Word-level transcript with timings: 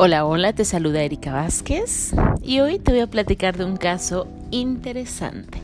Hola, 0.00 0.26
hola, 0.26 0.52
te 0.52 0.64
saluda 0.64 1.02
Erika 1.02 1.32
Vázquez 1.32 2.14
y 2.40 2.60
hoy 2.60 2.78
te 2.78 2.92
voy 2.92 3.00
a 3.00 3.08
platicar 3.08 3.56
de 3.56 3.64
un 3.64 3.76
caso 3.76 4.28
interesante, 4.52 5.60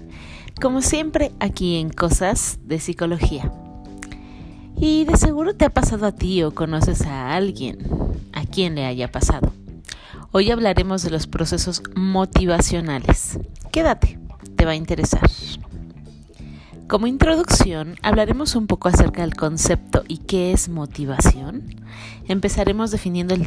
como 0.61 0.83
siempre 0.83 1.31
aquí 1.39 1.77
en 1.77 1.89
Cosas 1.89 2.59
de 2.65 2.81
Psicología. 2.81 3.53
Y 4.77 5.05
de 5.05 5.17
seguro 5.19 5.55
te 5.55 5.65
ha 5.67 5.71
pasado 5.71 6.07
a 6.07 6.11
ti 6.11 6.43
o 6.43 6.53
conoces 6.53 7.03
a 7.03 7.37
alguien 7.37 7.79
a 8.33 8.45
quien 8.45 8.75
le 8.75 8.87
haya 8.87 9.13
pasado. 9.13 9.53
Hoy 10.33 10.51
hablaremos 10.51 11.05
de 11.05 11.11
los 11.11 11.29
procesos 11.29 11.81
motivacionales. 11.95 13.39
Quédate, 13.71 14.19
te 14.57 14.65
va 14.65 14.73
a 14.73 14.75
interesar. 14.75 15.31
Como 16.89 17.07
introducción, 17.07 17.95
hablaremos 18.03 18.57
un 18.57 18.67
poco 18.67 18.89
acerca 18.89 19.23
del 19.23 19.37
concepto 19.37 20.03
y 20.09 20.19
qué 20.19 20.53
es 20.53 20.69
motivación. 20.69 21.85
Empezaremos 22.27 22.91
definiendo 22.91 23.33
el, 23.33 23.47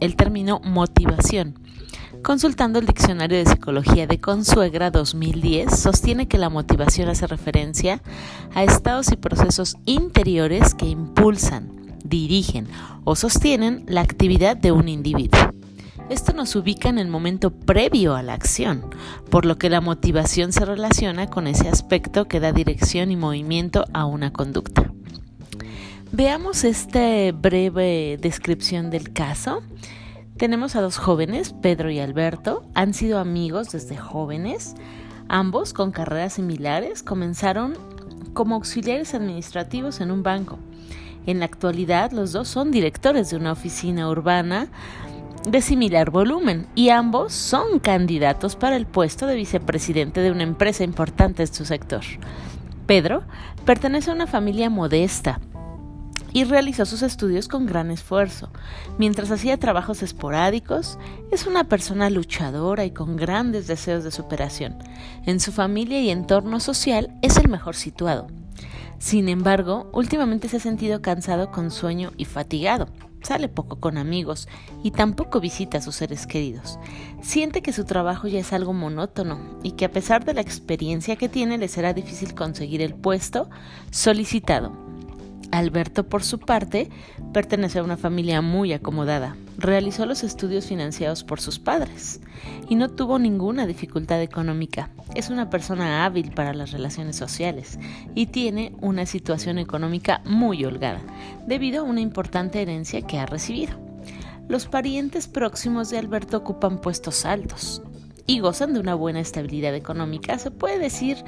el 0.00 0.16
término 0.16 0.60
motivación. 0.64 1.58
Consultando 2.22 2.78
el 2.78 2.86
Diccionario 2.86 3.38
de 3.38 3.46
Psicología 3.46 4.06
de 4.06 4.18
Consuegra 4.18 4.90
2010, 4.90 5.78
sostiene 5.78 6.26
que 6.26 6.38
la 6.38 6.50
motivación 6.50 7.08
hace 7.08 7.26
referencia 7.26 8.02
a 8.54 8.64
estados 8.64 9.12
y 9.12 9.16
procesos 9.16 9.76
interiores 9.84 10.74
que 10.74 10.86
impulsan, 10.86 11.96
dirigen 12.04 12.66
o 13.04 13.14
sostienen 13.14 13.84
la 13.86 14.00
actividad 14.00 14.56
de 14.56 14.72
un 14.72 14.88
individuo. 14.88 15.40
Esto 16.10 16.32
nos 16.32 16.56
ubica 16.56 16.88
en 16.88 16.98
el 16.98 17.08
momento 17.08 17.50
previo 17.50 18.16
a 18.16 18.22
la 18.22 18.32
acción, 18.32 18.86
por 19.30 19.44
lo 19.44 19.58
que 19.58 19.68
la 19.68 19.82
motivación 19.82 20.52
se 20.52 20.64
relaciona 20.64 21.28
con 21.28 21.46
ese 21.46 21.68
aspecto 21.68 22.26
que 22.26 22.40
da 22.40 22.52
dirección 22.52 23.10
y 23.10 23.16
movimiento 23.16 23.84
a 23.92 24.06
una 24.06 24.32
conducta. 24.32 24.90
Veamos 26.10 26.64
esta 26.64 27.32
breve 27.32 28.18
descripción 28.18 28.88
del 28.88 29.12
caso. 29.12 29.62
Tenemos 30.38 30.74
a 30.74 30.80
dos 30.80 30.96
jóvenes, 30.96 31.54
Pedro 31.60 31.90
y 31.90 31.98
Alberto, 31.98 32.64
han 32.74 32.94
sido 32.94 33.18
amigos 33.18 33.72
desde 33.72 33.98
jóvenes. 33.98 34.74
Ambos, 35.28 35.74
con 35.74 35.90
carreras 35.92 36.32
similares, 36.32 37.02
comenzaron 37.02 37.74
como 38.32 38.54
auxiliares 38.54 39.12
administrativos 39.12 40.00
en 40.00 40.10
un 40.10 40.22
banco. 40.22 40.58
En 41.26 41.40
la 41.40 41.44
actualidad, 41.44 42.10
los 42.12 42.32
dos 42.32 42.48
son 42.48 42.70
directores 42.70 43.28
de 43.28 43.36
una 43.36 43.52
oficina 43.52 44.08
urbana 44.08 44.68
de 45.46 45.60
similar 45.60 46.10
volumen 46.10 46.66
y 46.74 46.88
ambos 46.88 47.34
son 47.34 47.80
candidatos 47.80 48.56
para 48.56 48.76
el 48.76 48.86
puesto 48.86 49.26
de 49.26 49.36
vicepresidente 49.36 50.22
de 50.22 50.30
una 50.30 50.42
empresa 50.42 50.84
importante 50.84 51.42
en 51.42 51.52
su 51.52 51.66
sector. 51.66 52.02
Pedro 52.86 53.24
pertenece 53.66 54.10
a 54.10 54.14
una 54.14 54.26
familia 54.26 54.70
modesta 54.70 55.40
y 56.38 56.44
realizó 56.44 56.86
sus 56.86 57.02
estudios 57.02 57.48
con 57.48 57.66
gran 57.66 57.90
esfuerzo. 57.90 58.52
Mientras 58.96 59.32
hacía 59.32 59.56
trabajos 59.56 60.04
esporádicos, 60.04 60.96
es 61.32 61.48
una 61.48 61.64
persona 61.64 62.10
luchadora 62.10 62.84
y 62.84 62.92
con 62.92 63.16
grandes 63.16 63.66
deseos 63.66 64.04
de 64.04 64.12
superación. 64.12 64.78
En 65.26 65.40
su 65.40 65.50
familia 65.50 66.00
y 66.00 66.10
entorno 66.10 66.60
social 66.60 67.12
es 67.22 67.38
el 67.38 67.48
mejor 67.48 67.74
situado. 67.74 68.28
Sin 69.00 69.28
embargo, 69.28 69.90
últimamente 69.92 70.48
se 70.48 70.58
ha 70.58 70.60
sentido 70.60 71.02
cansado 71.02 71.50
con 71.50 71.72
sueño 71.72 72.12
y 72.16 72.24
fatigado 72.24 72.86
sale 73.20 73.48
poco 73.48 73.80
con 73.80 73.98
amigos 73.98 74.48
y 74.84 74.92
tampoco 74.92 75.40
visita 75.40 75.78
a 75.78 75.82
sus 75.82 75.96
seres 75.96 76.28
queridos. 76.28 76.78
Siente 77.20 77.62
que 77.62 77.72
su 77.72 77.84
trabajo 77.84 78.28
ya 78.28 78.38
es 78.38 78.52
algo 78.52 78.72
monótono 78.72 79.58
y 79.64 79.72
que 79.72 79.86
a 79.86 79.90
pesar 79.90 80.24
de 80.24 80.34
la 80.34 80.40
experiencia 80.40 81.16
que 81.16 81.28
tiene 81.28 81.58
le 81.58 81.66
será 81.66 81.92
difícil 81.92 82.36
conseguir 82.36 82.80
el 82.80 82.94
puesto 82.94 83.50
solicitado. 83.90 84.87
Alberto, 85.50 86.08
por 86.08 86.22
su 86.22 86.38
parte, 86.38 86.90
pertenece 87.32 87.78
a 87.78 87.82
una 87.82 87.96
familia 87.96 88.42
muy 88.42 88.72
acomodada. 88.72 89.36
Realizó 89.56 90.04
los 90.04 90.22
estudios 90.22 90.66
financiados 90.66 91.24
por 91.24 91.40
sus 91.40 91.58
padres 91.58 92.20
y 92.68 92.74
no 92.74 92.90
tuvo 92.90 93.18
ninguna 93.18 93.66
dificultad 93.66 94.20
económica. 94.22 94.90
Es 95.14 95.30
una 95.30 95.48
persona 95.48 96.04
hábil 96.04 96.32
para 96.32 96.52
las 96.52 96.72
relaciones 96.72 97.16
sociales 97.16 97.78
y 98.14 98.26
tiene 98.26 98.74
una 98.80 99.06
situación 99.06 99.58
económica 99.58 100.20
muy 100.24 100.64
holgada, 100.64 101.00
debido 101.46 101.80
a 101.80 101.84
una 101.84 102.00
importante 102.00 102.60
herencia 102.60 103.02
que 103.02 103.18
ha 103.18 103.26
recibido. 103.26 103.78
Los 104.48 104.66
parientes 104.66 105.28
próximos 105.28 105.90
de 105.90 105.98
Alberto 105.98 106.36
ocupan 106.38 106.80
puestos 106.80 107.24
altos 107.24 107.82
y 108.26 108.40
gozan 108.40 108.74
de 108.74 108.80
una 108.80 108.94
buena 108.94 109.20
estabilidad 109.20 109.74
económica. 109.74 110.38
Se 110.38 110.50
puede 110.50 110.78
decir 110.78 111.24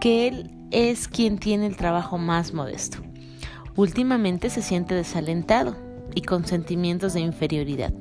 que 0.00 0.28
él 0.28 0.50
es 0.70 1.08
quien 1.08 1.38
tiene 1.38 1.66
el 1.66 1.76
trabajo 1.76 2.18
más 2.18 2.52
modesto. 2.52 2.98
Últimamente 3.76 4.50
se 4.50 4.62
siente 4.62 4.94
desalentado 4.94 5.76
y 6.14 6.22
con 6.22 6.46
sentimientos 6.46 7.14
de 7.14 7.20
inferioridad, 7.20 7.92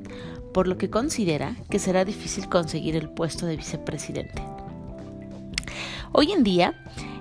por 0.54 0.68
lo 0.68 0.78
que 0.78 0.90
considera 0.90 1.56
que 1.70 1.80
será 1.80 2.04
difícil 2.04 2.50
conseguir 2.50 2.96
el 2.96 3.10
puesto 3.10 3.46
de 3.46 3.56
vicepresidente. 3.56 4.42
Hoy 6.12 6.34
en 6.34 6.44
día 6.44 6.74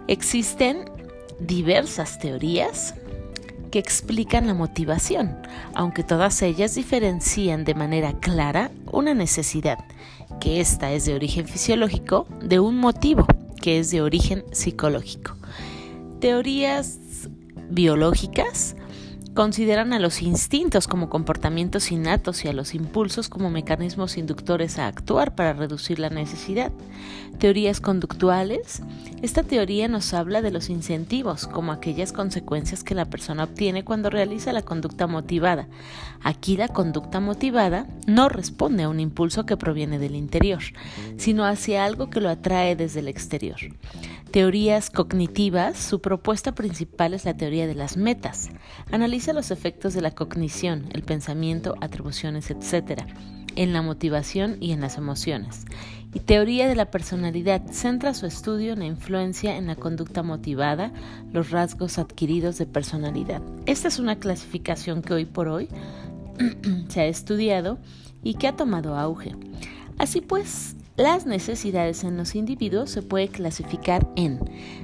existen 0.08 0.90
diversas 1.38 2.18
teorías 2.18 2.94
que 3.70 3.78
explican 3.78 4.48
la 4.48 4.54
motivación, 4.54 5.36
aunque 5.74 6.02
todas 6.02 6.42
ellas 6.42 6.74
diferencian 6.74 7.64
de 7.64 7.76
manera 7.76 8.14
clara 8.14 8.72
una 8.90 9.14
necesidad, 9.14 9.78
que 10.40 10.60
ésta 10.60 10.90
es 10.90 11.04
de 11.04 11.14
origen 11.14 11.46
fisiológico, 11.46 12.26
de 12.42 12.58
un 12.58 12.78
motivo, 12.78 13.26
que 13.62 13.78
es 13.78 13.92
de 13.92 14.02
origen 14.02 14.44
psicológico. 14.50 15.36
Teorías 16.18 16.98
biológicas 17.70 18.76
consideran 19.34 19.92
a 19.92 19.98
los 19.98 20.22
instintos 20.22 20.88
como 20.88 21.08
comportamientos 21.08 21.92
innatos 21.92 22.44
y 22.44 22.48
a 22.48 22.52
los 22.52 22.74
impulsos 22.74 23.28
como 23.28 23.50
mecanismos 23.50 24.16
inductores 24.16 24.78
a 24.78 24.86
actuar 24.86 25.34
para 25.34 25.52
reducir 25.52 25.98
la 25.98 26.10
necesidad. 26.10 26.72
Teorías 27.38 27.80
conductuales. 27.80 28.82
Esta 29.22 29.42
teoría 29.42 29.88
nos 29.88 30.12
habla 30.14 30.42
de 30.42 30.50
los 30.50 30.68
incentivos 30.68 31.46
como 31.46 31.72
aquellas 31.72 32.12
consecuencias 32.12 32.84
que 32.84 32.94
la 32.94 33.06
persona 33.06 33.44
obtiene 33.44 33.84
cuando 33.84 34.10
realiza 34.10 34.52
la 34.52 34.62
conducta 34.62 35.06
motivada. 35.06 35.68
Aquí 36.22 36.56
la 36.56 36.68
conducta 36.68 37.20
motivada 37.20 37.86
no 38.06 38.28
responde 38.28 38.82
a 38.82 38.88
un 38.88 39.00
impulso 39.00 39.46
que 39.46 39.56
proviene 39.56 39.98
del 39.98 40.16
interior, 40.16 40.62
sino 41.16 41.44
hacia 41.44 41.84
algo 41.84 42.10
que 42.10 42.20
lo 42.20 42.28
atrae 42.28 42.76
desde 42.76 43.00
el 43.00 43.08
exterior 43.08 43.60
teorías 44.30 44.90
cognitivas, 44.90 45.76
su 45.76 46.00
propuesta 46.00 46.54
principal 46.54 47.14
es 47.14 47.24
la 47.24 47.36
teoría 47.36 47.66
de 47.66 47.74
las 47.74 47.96
metas. 47.96 48.50
Analiza 48.92 49.19
los 49.28 49.50
efectos 49.50 49.94
de 49.94 50.00
la 50.00 50.10
cognición, 50.10 50.88
el 50.92 51.02
pensamiento, 51.02 51.74
atribuciones, 51.80 52.50
etc., 52.50 53.02
en 53.56 53.72
la 53.72 53.82
motivación 53.82 54.56
y 54.60 54.72
en 54.72 54.80
las 54.80 54.96
emociones. 54.96 55.64
Y 56.12 56.20
teoría 56.20 56.66
de 56.66 56.74
la 56.74 56.90
personalidad 56.90 57.62
centra 57.70 58.14
su 58.14 58.26
estudio 58.26 58.72
en 58.72 58.80
la 58.80 58.86
influencia 58.86 59.56
en 59.56 59.66
la 59.66 59.76
conducta 59.76 60.22
motivada, 60.22 60.92
los 61.32 61.50
rasgos 61.50 61.98
adquiridos 61.98 62.58
de 62.58 62.66
personalidad. 62.66 63.42
Esta 63.66 63.88
es 63.88 63.98
una 63.98 64.16
clasificación 64.16 65.02
que 65.02 65.14
hoy 65.14 65.24
por 65.24 65.48
hoy 65.48 65.68
se 66.88 67.00
ha 67.00 67.06
estudiado 67.06 67.78
y 68.22 68.34
que 68.34 68.48
ha 68.48 68.56
tomado 68.56 68.96
auge. 68.96 69.36
Así 69.98 70.20
pues, 70.20 70.76
las 70.96 71.26
necesidades 71.26 72.04
en 72.04 72.16
los 72.16 72.34
individuos 72.34 72.90
se 72.90 73.02
puede 73.02 73.28
clasificar 73.28 74.08
en 74.16 74.40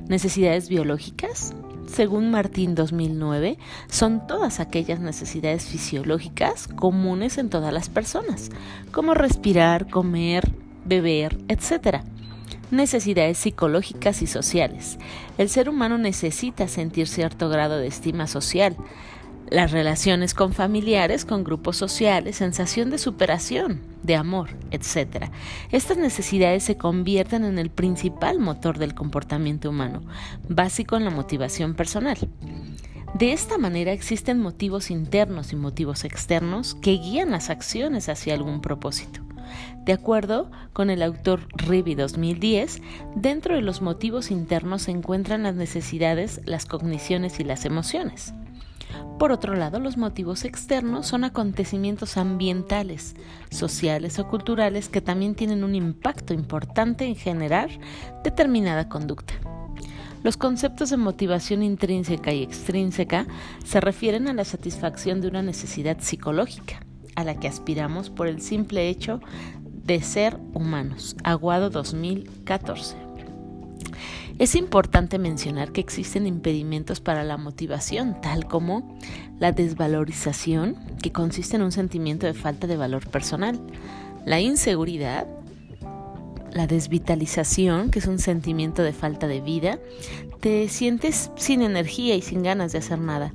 necesidades 0.08 0.68
biológicas, 0.68 1.54
según 1.86 2.30
Martín 2.30 2.74
2009, 2.74 3.58
son 3.88 4.26
todas 4.26 4.60
aquellas 4.60 5.00
necesidades 5.00 5.64
fisiológicas 5.66 6.69
comunes 6.69 7.38
en 7.38 7.50
todas 7.50 7.72
las 7.72 7.88
personas, 7.88 8.50
como 8.92 9.14
respirar, 9.14 9.88
comer, 9.88 10.52
beber, 10.84 11.38
etc. 11.48 12.02
Necesidades 12.70 13.38
psicológicas 13.38 14.22
y 14.22 14.26
sociales. 14.26 14.98
El 15.38 15.48
ser 15.48 15.69
humano 15.69 15.98
necesita 15.98 16.69
sentir 16.69 17.08
cierto 17.08 17.48
grado 17.48 17.78
de 17.78 17.86
estima 17.86 18.27
social, 18.27 18.77
las 19.51 19.71
relaciones 19.71 20.34
con 20.34 20.53
familiares, 20.53 21.25
con 21.25 21.45
grupos 21.45 21.77
sociales, 21.77 22.37
sensación 22.37 22.91
de 22.91 22.98
superación, 22.98 23.81
de 24.03 24.16
amor, 24.16 24.51
etc. 24.71 25.31
Estas 25.71 25.97
necesidades 25.98 26.65
se 26.65 26.77
convierten 26.77 27.45
en 27.45 27.59
el 27.59 27.71
principal 27.71 28.39
motor 28.39 28.78
del 28.78 28.95
comportamiento 28.95 29.71
humano, 29.71 30.03
básico 30.48 30.97
en 30.97 31.04
la 31.04 31.10
motivación 31.10 31.75
personal. 31.75 32.19
De 33.15 33.33
esta 33.33 33.57
manera 33.57 33.93
existen 33.93 34.41
motivos 34.41 34.91
internos 34.91 35.53
y 35.53 35.57
motivos 35.57 36.04
externos 36.04 36.75
que 36.75 36.98
guían 36.98 37.31
las 37.31 37.48
acciones 37.51 38.09
hacia 38.09 38.34
algún 38.34 38.60
propósito. 38.60 39.21
De 39.84 39.93
acuerdo 39.93 40.51
con 40.72 40.91
el 40.91 41.01
autor 41.01 41.47
Rivi 41.54 41.95
2010, 41.95 42.83
dentro 43.15 43.54
de 43.54 43.63
los 43.63 43.81
motivos 43.81 44.31
internos 44.33 44.83
se 44.83 44.91
encuentran 44.91 45.45
las 45.45 45.54
necesidades, 45.54 46.41
las 46.45 46.66
cogniciones 46.66 47.39
y 47.39 47.45
las 47.45 47.65
emociones. 47.65 48.34
Por 49.19 49.33
otro 49.33 49.54
lado, 49.54 49.81
los 49.81 49.97
motivos 49.97 50.45
externos 50.45 51.07
son 51.07 51.25
acontecimientos 51.25 52.16
ambientales, 52.16 53.15
sociales 53.51 54.19
o 54.19 54.28
culturales 54.28 54.89
que 54.89 55.01
también 55.01 55.34
tienen 55.34 55.65
un 55.65 55.75
impacto 55.75 56.34
importante 56.34 57.04
en 57.07 57.16
generar 57.16 57.71
determinada 58.22 58.89
conducta. 58.89 59.34
Los 60.22 60.37
conceptos 60.37 60.91
de 60.91 60.97
motivación 60.97 61.63
intrínseca 61.63 62.33
y 62.33 62.43
extrínseca 62.43 63.27
se 63.65 63.81
refieren 63.81 64.28
a 64.28 64.34
la 64.34 64.45
satisfacción 64.45 65.21
de 65.21 65.28
una 65.28 65.43
necesidad 65.43 65.98
psicológica, 66.01 66.81
a 67.15 67.25
la 67.25 67.39
que 67.39 67.48
aspiramos 67.48 68.10
por 68.10 68.27
el 68.27 68.41
simple 68.41 68.89
hecho 68.89 69.21
de 69.84 70.03
ser 70.03 70.37
humanos. 70.53 71.16
Aguado 71.22 71.71
2014. 71.71 73.05
Es 74.38 74.54
importante 74.54 75.18
mencionar 75.18 75.72
que 75.72 75.80
existen 75.80 76.26
impedimentos 76.26 77.00
para 77.00 77.24
la 77.24 77.38
motivación, 77.38 78.20
tal 78.20 78.46
como 78.46 78.98
la 79.38 79.52
desvalorización, 79.52 80.76
que 81.02 81.10
consiste 81.10 81.56
en 81.56 81.62
un 81.62 81.72
sentimiento 81.72 82.26
de 82.26 82.34
falta 82.34 82.66
de 82.66 82.76
valor 82.76 83.08
personal, 83.08 83.58
la 84.26 84.40
inseguridad, 84.40 85.26
la 86.52 86.66
desvitalización, 86.66 87.90
que 87.90 87.98
es 87.98 88.06
un 88.06 88.18
sentimiento 88.18 88.82
de 88.82 88.92
falta 88.92 89.26
de 89.26 89.40
vida, 89.40 89.78
te 90.40 90.68
sientes 90.68 91.30
sin 91.36 91.62
energía 91.62 92.14
y 92.14 92.22
sin 92.22 92.42
ganas 92.42 92.72
de 92.72 92.78
hacer 92.78 92.98
nada. 92.98 93.32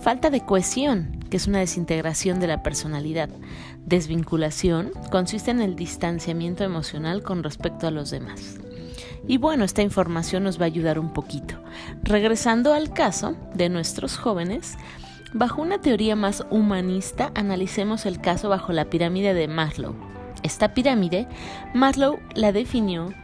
Falta 0.00 0.30
de 0.30 0.40
cohesión, 0.40 1.18
que 1.30 1.36
es 1.36 1.46
una 1.46 1.60
desintegración 1.60 2.40
de 2.40 2.46
la 2.46 2.62
personalidad. 2.62 3.28
Desvinculación 3.86 4.92
consiste 5.10 5.50
en 5.50 5.60
el 5.60 5.76
distanciamiento 5.76 6.64
emocional 6.64 7.22
con 7.22 7.42
respecto 7.42 7.86
a 7.86 7.90
los 7.90 8.10
demás. 8.10 8.58
Y 9.26 9.38
bueno, 9.38 9.64
esta 9.64 9.82
información 9.82 10.44
nos 10.44 10.58
va 10.60 10.64
a 10.64 10.66
ayudar 10.66 10.98
un 10.98 11.12
poquito. 11.12 11.54
Regresando 12.02 12.74
al 12.74 12.92
caso 12.92 13.36
de 13.54 13.68
nuestros 13.68 14.16
jóvenes, 14.16 14.76
bajo 15.32 15.62
una 15.62 15.80
teoría 15.80 16.16
más 16.16 16.44
humanista, 16.50 17.30
analicemos 17.34 18.04
el 18.06 18.20
caso 18.20 18.48
bajo 18.48 18.72
la 18.72 18.86
pirámide 18.86 19.34
de 19.34 19.48
Maslow. 19.48 19.94
Esta 20.42 20.74
pirámide, 20.74 21.28
Maslow 21.72 22.18
la 22.34 22.52
definió 22.52 23.14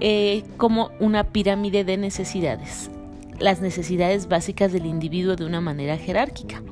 eh, 0.00 0.44
como 0.58 0.90
una 1.00 1.24
pirámide 1.24 1.84
de 1.84 1.96
necesidades, 1.96 2.90
las 3.38 3.60
necesidades 3.60 4.28
básicas 4.28 4.72
del 4.72 4.84
individuo 4.84 5.36
de 5.36 5.46
una 5.46 5.60
manera 5.60 5.96
jerárquica 5.96 6.62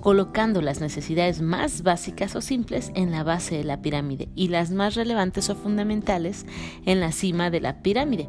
colocando 0.00 0.62
las 0.62 0.80
necesidades 0.80 1.40
más 1.40 1.82
básicas 1.82 2.36
o 2.36 2.40
simples 2.40 2.92
en 2.94 3.10
la 3.10 3.24
base 3.24 3.56
de 3.56 3.64
la 3.64 3.82
pirámide 3.82 4.28
y 4.34 4.48
las 4.48 4.70
más 4.70 4.94
relevantes 4.94 5.50
o 5.50 5.54
fundamentales 5.54 6.46
en 6.86 7.00
la 7.00 7.12
cima 7.12 7.50
de 7.50 7.60
la 7.60 7.82
pirámide. 7.82 8.28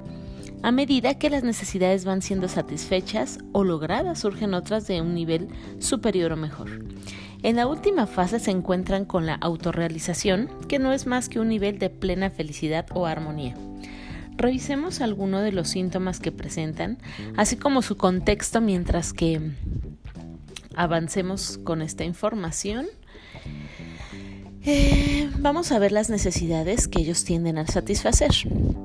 A 0.62 0.72
medida 0.72 1.18
que 1.18 1.30
las 1.30 1.44
necesidades 1.44 2.04
van 2.04 2.22
siendo 2.22 2.50
satisfechas 2.50 3.40
o 3.54 3.64
logradas, 3.64 4.20
surgen 4.20 4.54
otras 4.54 4.88
de 4.88 5.02
un 5.02 5.14
nivel 5.14 5.48
superior 5.80 6.34
o 6.34 6.38
mejor. 6.38 6.84
En 7.44 7.56
la 7.56 7.68
última 7.68 8.08
fase 8.08 8.40
se 8.40 8.52
encuentran 8.52 9.06
con 9.06 9.26
la 9.26 9.36
autorrealización, 9.36 10.50
que 10.68 10.78
no 10.78 10.92
es 10.92 11.08
más 11.08 11.30
que 11.30 11.40
un 11.40 11.48
nivel 11.48 11.80
de 11.80 11.90
plena 11.90 12.30
felicidad 12.30 12.86
o 12.94 13.06
armonía. 13.06 13.56
Revisemos 14.36 15.00
algunos 15.00 15.44
de 15.44 15.54
los 15.54 15.70
síntomas 15.70 16.20
que 16.20 16.34
presentan, 16.34 16.98
así 17.38 17.56
como 17.56 17.82
su 17.82 17.96
contexto 17.96 18.60
mientras 18.60 19.14
que 19.14 19.52
avancemos 20.80 21.60
con 21.66 21.82
esta 21.82 22.06
información. 22.06 22.88
Eh, 24.64 25.30
vamos 25.38 25.74
a 25.74 25.80
ver 25.80 25.92
las 25.92 26.10
necesidades 26.10 26.88
que 26.88 27.02
ellos 27.02 27.26
tienden 27.26 27.58
a 27.58 27.68
satisfacer. 27.68 28.32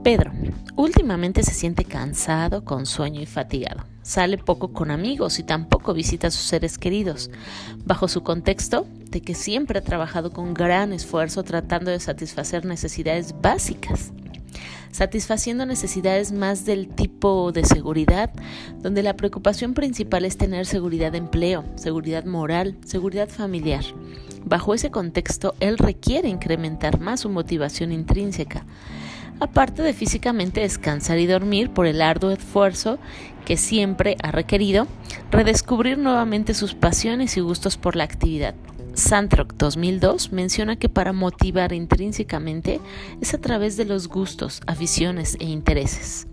Pedro, 0.03 0.33
últimamente 0.75 1.45
se 1.45 1.55
siente 1.55 1.85
cansado, 1.85 2.65
con 2.65 2.87
sueño 2.87 3.21
y 3.21 3.27
fatigado. 3.27 3.85
Sale 4.03 4.39
poco 4.39 4.73
con 4.73 4.91
amigos 4.91 5.39
y 5.39 5.45
tampoco 5.45 5.95
visita 5.95 6.27
a 6.27 6.31
sus 6.33 6.43
seres 6.43 6.79
queridos, 6.79 7.31
bajo 7.85 8.09
su 8.09 8.25
contexto 8.25 8.89
de 9.11 9.21
que 9.21 9.37
siempre 9.37 9.79
ha 9.79 9.85
trabajado 9.85 10.33
con 10.33 10.53
gran 10.53 10.93
esfuerzo 10.93 11.45
tratando 11.45 11.93
de 11.93 12.01
satisfacer 12.01 12.65
necesidades 12.65 13.41
básicas 13.41 14.13
satisfaciendo 14.95 15.67
necesidades 15.67 16.31
más 16.31 16.65
del 16.65 16.87
tipo 16.87 17.51
de 17.51 17.65
seguridad, 17.65 18.31
donde 18.79 19.03
la 19.03 19.17
preocupación 19.17 19.75
principal 19.75 20.25
es 20.25 20.37
tener 20.37 20.67
seguridad 20.67 21.11
de 21.11 21.19
empleo, 21.19 21.65
seguridad 21.75 22.25
moral, 22.25 22.77
seguridad 22.85 23.29
familiar. 23.29 23.83
Bajo 24.45 24.73
ese 24.73 24.93
contexto, 24.93 25.57
él 25.59 25.79
requiere 25.79 26.29
incrementar 26.29 27.01
más 27.01 27.23
su 27.23 27.29
motivación 27.29 27.91
intrínseca, 27.91 28.67
aparte 29.41 29.83
de 29.83 29.95
físicamente 29.95 30.61
descansar 30.61 31.19
y 31.19 31.27
dormir 31.27 31.71
por 31.71 31.87
el 31.87 32.01
arduo 32.01 32.31
esfuerzo 32.31 32.99
que 33.45 33.57
siempre 33.57 34.17
ha 34.23 34.31
requerido, 34.31 34.87
redescubrir 35.33 35.99
nuevamente 35.99 36.55
sus 36.55 36.75
pasiones 36.75 37.37
y 37.37 37.41
gustos 37.41 37.77
por 37.77 37.97
la 37.97 38.05
actividad, 38.05 38.55
Santrock 38.95 39.55
2002 39.55 40.33
menciona 40.33 40.77
que 40.77 40.89
para 40.89 41.13
motivar 41.13 41.73
intrínsecamente 41.73 42.81
es 43.21 43.35
a 43.35 43.39
través 43.39 43.77
de 43.77 43.85
los 43.85 44.09
gustos, 44.09 44.61
aficiones 44.67 45.37
e 45.41 45.45
intereses. 45.45 46.27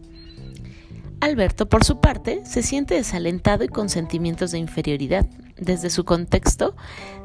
Alberto, 1.19 1.69
por 1.69 1.83
su 1.83 1.99
parte, 1.99 2.41
se 2.45 2.63
siente 2.63 2.95
desalentado 2.95 3.63
y 3.63 3.67
con 3.67 3.89
sentimientos 3.89 4.51
de 4.51 4.57
inferioridad. 4.57 5.27
Desde 5.55 5.91
su 5.91 6.03
contexto, 6.03 6.75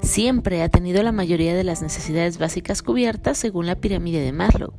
siempre 0.02 0.62
ha 0.62 0.68
tenido 0.68 1.02
la 1.02 1.12
mayoría 1.12 1.54
de 1.54 1.64
las 1.64 1.80
necesidades 1.80 2.36
básicas 2.36 2.82
cubiertas 2.82 3.38
según 3.38 3.66
la 3.66 3.76
pirámide 3.76 4.20
de 4.20 4.32
Maslow. 4.32 4.74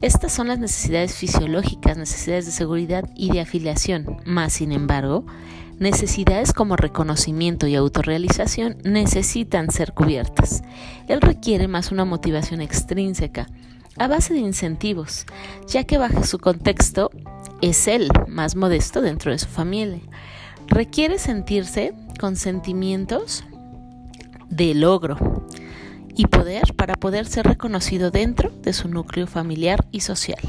Estas 0.00 0.32
son 0.32 0.48
las 0.48 0.58
necesidades 0.58 1.14
fisiológicas, 1.14 1.96
necesidades 1.96 2.44
de 2.46 2.50
seguridad 2.50 3.08
y 3.14 3.30
de 3.30 3.40
afiliación, 3.40 4.16
más 4.24 4.54
sin 4.54 4.72
embargo, 4.72 5.24
necesidades 5.82 6.52
como 6.52 6.76
reconocimiento 6.76 7.66
y 7.66 7.74
autorrealización 7.74 8.78
necesitan 8.84 9.70
ser 9.70 9.92
cubiertas. 9.92 10.62
Él 11.08 11.20
requiere 11.20 11.68
más 11.68 11.92
una 11.92 12.04
motivación 12.04 12.60
extrínseca, 12.60 13.48
a 13.98 14.08
base 14.08 14.32
de 14.32 14.40
incentivos, 14.40 15.26
ya 15.66 15.84
que 15.84 15.98
bajo 15.98 16.24
su 16.24 16.38
contexto 16.38 17.10
es 17.60 17.86
él 17.88 18.08
más 18.28 18.56
modesto 18.56 19.02
dentro 19.02 19.32
de 19.32 19.38
su 19.38 19.48
familia. 19.48 20.00
Requiere 20.68 21.18
sentirse 21.18 21.92
con 22.18 22.36
sentimientos 22.36 23.44
de 24.48 24.74
logro 24.74 25.18
y 26.14 26.26
poder 26.26 26.74
para 26.74 26.94
poder 26.94 27.26
ser 27.26 27.46
reconocido 27.46 28.10
dentro 28.10 28.50
de 28.62 28.72
su 28.72 28.88
núcleo 28.88 29.26
familiar 29.26 29.84
y 29.90 30.00
social. 30.00 30.40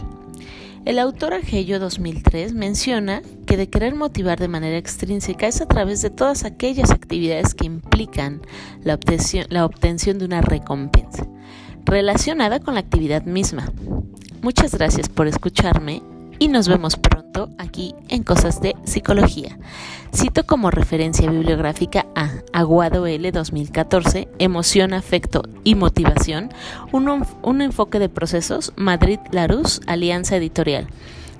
El 0.85 0.99
autor 0.99 1.33
Agello 1.33 1.79
2003 1.79 2.53
menciona 2.53 3.21
que 3.53 3.57
de 3.57 3.69
querer 3.69 3.93
motivar 3.93 4.39
de 4.39 4.47
manera 4.47 4.79
extrínseca 4.79 5.45
es 5.45 5.61
a 5.61 5.67
través 5.67 6.01
de 6.01 6.09
todas 6.09 6.43
aquellas 6.43 6.89
actividades 6.89 7.53
que 7.53 7.67
implican 7.67 8.41
la 8.81 8.95
obtención, 8.95 9.45
la 9.49 9.63
obtención 9.63 10.17
de 10.17 10.25
una 10.25 10.41
recompensa 10.41 11.27
relacionada 11.85 12.59
con 12.59 12.73
la 12.73 12.79
actividad 12.79 13.25
misma. 13.25 13.71
Muchas 14.41 14.73
gracias 14.73 15.07
por 15.07 15.27
escucharme 15.27 16.01
y 16.39 16.47
nos 16.47 16.67
vemos 16.67 16.95
pronto 16.95 17.51
aquí 17.59 17.93
en 18.09 18.23
Cosas 18.23 18.59
de 18.59 18.75
Psicología. 18.85 19.59
Cito 20.11 20.47
como 20.47 20.71
referencia 20.71 21.29
bibliográfica 21.29 22.07
a 22.15 22.31
Aguado 22.53 23.05
L 23.05 23.31
2014, 23.31 24.29
Emoción, 24.39 24.95
Afecto 24.95 25.43
y 25.63 25.75
Motivación, 25.75 26.49
un, 26.91 27.61
enfoque 27.61 27.99
de 27.99 28.09
procesos, 28.09 28.73
Madrid 28.77 29.19
Larus, 29.31 29.79
Alianza 29.85 30.37
Editorial. 30.37 30.87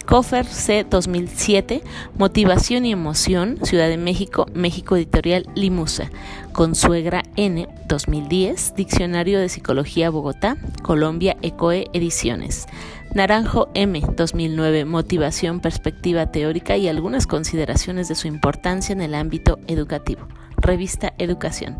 Cofer 0.05 0.45
C 0.45 0.85
2007, 0.89 1.81
Motivación 2.17 2.85
y 2.85 2.91
Emoción, 2.91 3.57
Ciudad 3.63 3.87
de 3.87 3.97
México, 3.97 4.47
México 4.53 4.95
Editorial 4.95 5.47
Limusa. 5.55 6.09
Consuegra 6.51 7.23
N 7.35 7.67
2010, 7.87 8.75
Diccionario 8.75 9.39
de 9.39 9.49
Psicología 9.49 10.09
Bogotá, 10.09 10.57
Colombia 10.83 11.37
Ecoe 11.41 11.87
Ediciones. 11.93 12.67
Naranjo 13.13 13.69
M 13.75 14.01
2009, 14.15 14.85
Motivación, 14.85 15.59
Perspectiva 15.59 16.31
Teórica 16.31 16.77
y 16.77 16.87
algunas 16.87 17.27
consideraciones 17.27 18.07
de 18.07 18.15
su 18.15 18.27
importancia 18.27 18.93
en 18.93 19.01
el 19.01 19.15
ámbito 19.15 19.59
educativo. 19.67 20.27
Revista 20.57 21.13
Educación. 21.17 21.77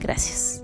Gracias. 0.00 0.63